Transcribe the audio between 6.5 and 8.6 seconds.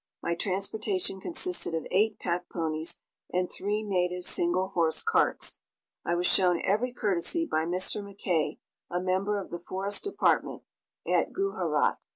every courtesy by Mr. McKay,